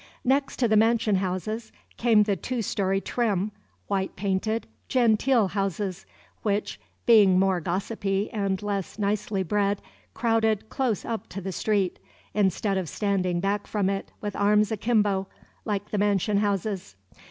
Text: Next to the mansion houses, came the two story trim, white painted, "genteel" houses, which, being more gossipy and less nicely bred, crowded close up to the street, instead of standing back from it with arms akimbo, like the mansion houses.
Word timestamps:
Next 0.23 0.57
to 0.57 0.67
the 0.67 0.75
mansion 0.77 1.17
houses, 1.17 1.71
came 1.95 2.23
the 2.23 2.35
two 2.35 2.63
story 2.63 2.99
trim, 2.99 3.51
white 3.85 4.15
painted, 4.15 4.65
"genteel" 4.87 5.49
houses, 5.49 6.07
which, 6.41 6.79
being 7.05 7.37
more 7.37 7.61
gossipy 7.61 8.27
and 8.31 8.63
less 8.63 8.97
nicely 8.97 9.43
bred, 9.43 9.79
crowded 10.15 10.69
close 10.69 11.05
up 11.05 11.27
to 11.29 11.39
the 11.39 11.51
street, 11.51 11.99
instead 12.33 12.79
of 12.79 12.89
standing 12.89 13.39
back 13.39 13.67
from 13.67 13.91
it 13.91 14.11
with 14.21 14.35
arms 14.35 14.71
akimbo, 14.71 15.27
like 15.65 15.91
the 15.91 15.99
mansion 15.99 16.37
houses. 16.37 16.95